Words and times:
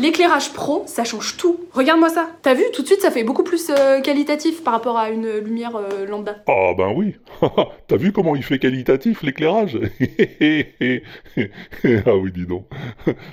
L'éclairage 0.00 0.54
pro, 0.54 0.84
ça 0.86 1.04
change 1.04 1.36
tout. 1.36 1.60
Regarde-moi 1.74 2.08
ça. 2.08 2.30
T'as 2.40 2.54
vu 2.54 2.62
Tout 2.72 2.80
de 2.80 2.86
suite, 2.86 3.02
ça 3.02 3.10
fait 3.10 3.22
beaucoup 3.22 3.42
plus 3.42 3.68
euh, 3.68 4.00
qualitatif 4.00 4.64
par 4.64 4.72
rapport 4.72 4.96
à 4.96 5.10
une 5.10 5.28
lumière 5.28 5.76
euh, 5.76 6.06
lambda. 6.06 6.42
Ah 6.48 6.72
ben 6.74 6.90
oui. 6.96 7.16
T'as 7.86 7.96
vu 7.96 8.10
comment 8.10 8.34
il 8.34 8.42
fait 8.42 8.58
qualitatif 8.58 9.22
l'éclairage? 9.22 9.78
Ah 12.06 12.16
oui, 12.16 12.32
dis 12.32 12.46
donc. 12.46 12.66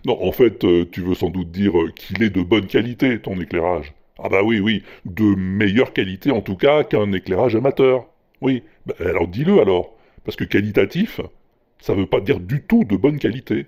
Non, 0.06 0.22
en 0.22 0.32
fait, 0.34 0.66
euh, 0.66 0.86
tu 0.92 1.02
veux 1.02 1.16
sans 1.16 1.30
doute 1.30 1.52
dire 1.52 1.80
euh, 1.80 1.92
qu'il 1.96 2.22
est 2.22 2.30
de 2.30 2.42
bonne 2.42 2.68
qualité, 2.68 3.18
ton 3.20 3.40
éclairage. 3.40 3.94
Ah 4.20 4.28
bah 4.28 4.42
oui, 4.44 4.60
oui, 4.60 4.84
de 5.06 5.36
meilleure 5.36 5.94
qualité 5.94 6.32
en 6.32 6.42
tout 6.42 6.58
cas 6.58 6.84
qu'un 6.84 7.14
éclairage 7.14 7.56
amateur. 7.56 8.08
Oui, 8.42 8.64
bah, 8.86 8.96
alors 9.00 9.30
dis-le 9.30 9.62
alors, 9.62 9.96
parce 10.26 10.36
que 10.36 10.44
qualitatif, 10.44 11.22
ça 11.80 11.94
veut 11.94 12.08
pas 12.08 12.20
dire 12.20 12.42
du 12.42 12.62
tout 12.62 12.84
de 12.84 12.98
bonne 12.98 13.20
qualité. 13.20 13.68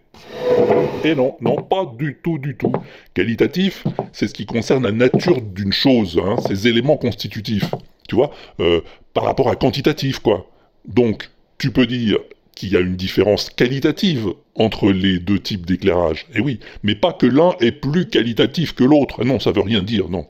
Et 1.04 1.16
non, 1.16 1.36
non, 1.42 1.56
pas 1.56 1.86
du 1.98 2.18
tout, 2.22 2.38
du 2.38 2.56
tout. 2.56 2.72
Qualitatif, 3.14 3.84
c'est 4.12 4.28
ce 4.28 4.34
qui 4.34 4.46
concerne 4.46 4.84
la 4.84 4.92
nature 4.92 5.42
d'une 5.42 5.74
chose, 5.74 6.20
hein, 6.24 6.36
ses 6.48 6.68
éléments 6.68 6.98
constitutifs. 6.98 7.74
Tu 8.08 8.16
vois, 8.16 8.32
euh, 8.60 8.82
par 9.14 9.24
rapport 9.24 9.50
à 9.50 9.56
quantitatif, 9.56 10.20
quoi. 10.20 10.50
Donc, 10.88 11.30
tu 11.58 11.72
peux 11.72 11.86
dire 11.86 12.18
qu'il 12.56 12.74
y 12.74 12.76
a 12.76 12.80
une 12.80 12.96
différence 12.96 13.50
qualitative 13.50 14.30
entre 14.56 14.92
les 14.92 15.20
deux 15.20 15.40
types 15.40 15.66
d'éclairage. 15.66 16.26
Et 16.36 16.42
oui, 16.42 16.60
mais 16.84 16.96
pas 16.96 17.14
que 17.14 17.26
l'un 17.26 17.52
est 17.62 17.72
plus 17.72 18.08
qualitatif 18.08 18.74
que 18.74 18.84
l'autre. 18.84 19.24
Non, 19.24 19.40
ça 19.40 19.52
veut 19.52 19.62
rien 19.62 19.82
dire, 19.82 20.10
non. 20.10 20.26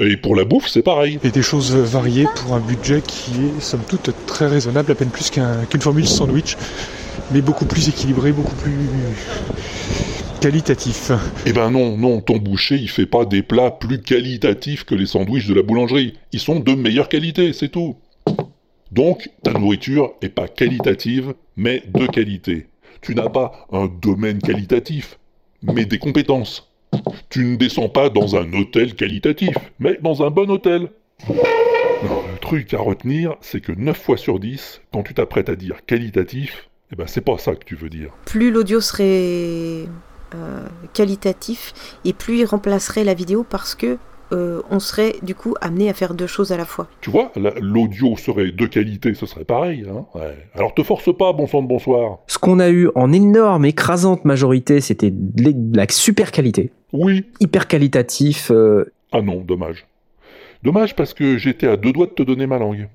Et 0.00 0.16
pour 0.16 0.34
la 0.34 0.44
bouffe, 0.44 0.66
c'est 0.66 0.82
pareil. 0.82 1.20
Et 1.22 1.30
des 1.30 1.42
choses 1.42 1.76
variées 1.76 2.26
pour 2.36 2.54
un 2.54 2.60
budget 2.60 3.02
qui 3.06 3.30
est, 3.32 3.60
somme 3.60 3.82
toute, 3.88 4.10
très 4.26 4.48
raisonnable, 4.48 4.90
à 4.90 4.94
peine 4.96 5.10
plus 5.10 5.30
qu'un- 5.30 5.64
qu'une 5.66 5.80
formule 5.80 6.08
sandwich, 6.08 6.56
mais 7.32 7.40
beaucoup 7.40 7.66
plus 7.66 7.88
équilibré, 7.88 8.32
beaucoup 8.32 8.54
plus 8.56 8.76
qualitatif. 10.40 11.12
Eh 11.44 11.52
ben 11.52 11.70
non, 11.70 11.96
non, 11.96 12.20
ton 12.20 12.38
boucher, 12.38 12.76
il 12.76 12.88
fait 12.88 13.06
pas 13.06 13.24
des 13.24 13.42
plats 13.42 13.70
plus 13.70 14.00
qualitatifs 14.00 14.84
que 14.84 14.94
les 14.94 15.06
sandwichs 15.06 15.46
de 15.46 15.54
la 15.54 15.62
boulangerie. 15.62 16.14
Ils 16.32 16.40
sont 16.40 16.60
de 16.60 16.74
meilleure 16.74 17.08
qualité, 17.08 17.52
c'est 17.52 17.68
tout. 17.68 17.96
Donc, 18.90 19.30
ta 19.42 19.52
nourriture 19.52 20.14
est 20.22 20.30
pas 20.30 20.48
qualitative, 20.48 21.34
mais 21.56 21.82
de 21.86 22.06
qualité. 22.06 22.66
Tu 23.02 23.14
n'as 23.14 23.28
pas 23.28 23.66
un 23.70 23.86
domaine 23.86 24.38
qualitatif, 24.38 25.18
mais 25.62 25.84
des 25.84 25.98
compétences. 25.98 26.72
Tu 27.28 27.44
ne 27.44 27.56
descends 27.56 27.88
pas 27.88 28.08
dans 28.08 28.36
un 28.36 28.52
hôtel 28.52 28.94
qualitatif, 28.94 29.54
mais 29.78 29.98
dans 30.02 30.22
un 30.22 30.30
bon 30.30 30.50
hôtel. 30.50 30.88
Le 31.28 32.38
truc 32.40 32.72
à 32.74 32.78
retenir, 32.78 33.36
c'est 33.42 33.60
que 33.60 33.72
9 33.72 33.96
fois 33.96 34.16
sur 34.16 34.40
10, 34.40 34.80
quand 34.92 35.02
tu 35.02 35.14
t'apprêtes 35.14 35.50
à 35.50 35.56
dire 35.56 35.84
qualitatif, 35.86 36.69
eh 36.92 36.96
ben 36.96 37.06
c'est 37.06 37.20
pas 37.20 37.38
ça 37.38 37.54
que 37.54 37.64
tu 37.64 37.74
veux 37.76 37.88
dire. 37.88 38.10
Plus 38.26 38.50
l'audio 38.50 38.80
serait 38.80 39.86
euh, 40.34 40.60
qualitatif 40.92 41.72
et 42.04 42.12
plus 42.12 42.38
il 42.38 42.44
remplacerait 42.44 43.04
la 43.04 43.14
vidéo 43.14 43.44
parce 43.48 43.74
que 43.74 43.96
euh, 44.32 44.62
on 44.70 44.78
serait 44.78 45.16
du 45.22 45.34
coup 45.34 45.54
amené 45.60 45.90
à 45.90 45.92
faire 45.92 46.14
deux 46.14 46.28
choses 46.28 46.52
à 46.52 46.56
la 46.56 46.64
fois. 46.64 46.86
Tu 47.00 47.10
vois, 47.10 47.32
la- 47.34 47.52
l'audio 47.60 48.16
serait 48.16 48.52
de 48.52 48.66
qualité, 48.66 49.12
ce 49.14 49.26
serait 49.26 49.44
pareil. 49.44 49.84
Hein 49.90 50.04
ouais. 50.14 50.36
Alors 50.54 50.72
te 50.72 50.84
force 50.84 51.12
pas, 51.16 51.32
bon 51.32 51.48
sang 51.48 51.62
de 51.62 51.66
bonsoir. 51.68 52.18
Ce 52.28 52.38
qu'on 52.38 52.60
a 52.60 52.68
eu 52.70 52.88
en 52.94 53.12
énorme, 53.12 53.64
écrasante 53.64 54.24
majorité, 54.24 54.80
c'était 54.80 55.10
de 55.12 55.76
la 55.76 55.86
super 55.88 56.30
qualité. 56.30 56.70
Oui. 56.92 57.24
Hyper 57.40 57.66
qualitatif. 57.66 58.52
euh, 58.52 58.92
Ah 59.10 59.20
non, 59.20 59.40
dommage. 59.40 59.84
Dommage 60.62 60.94
parce 60.94 61.12
que 61.12 61.36
j'étais 61.36 61.66
à 61.66 61.76
deux 61.76 61.92
doigts 61.92 62.06
de 62.06 62.12
te 62.12 62.22
donner 62.22 62.46
ma 62.46 62.58
langue. 62.58 62.88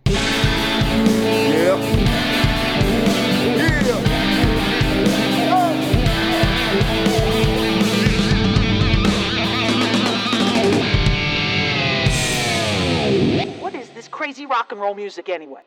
This 13.96 14.08
crazy 14.10 14.46
rock 14.46 14.72
and 14.72 14.80
roll 14.80 14.94
music 14.94 15.30
anyway? 15.30 15.62